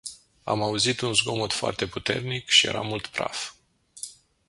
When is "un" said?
1.01-1.13